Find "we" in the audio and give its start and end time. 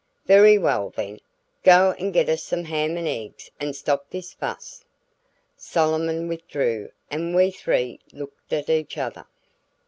7.35-7.51